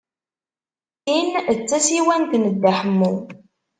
[1.05, 1.27] Tin
[1.57, 3.13] d tasiwant n Dda Ḥemmu.